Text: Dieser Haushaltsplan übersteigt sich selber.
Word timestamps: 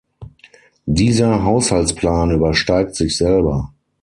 Dieser 0.87 1.43
Haushaltsplan 1.43 2.31
übersteigt 2.31 2.95
sich 2.95 3.15
selber. 3.17 3.71